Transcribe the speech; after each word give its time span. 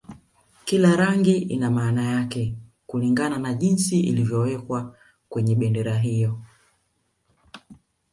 Kila 0.65 0.95
rangi 0.95 1.37
ina 1.37 1.71
maana 1.71 2.03
yake 2.05 2.55
kulingana 2.87 3.37
na 3.39 3.53
jinsi 3.53 3.99
ilivyowekwa 3.99 4.95
kwenye 5.29 5.55
bendera 5.55 5.97
hiyo 5.97 6.41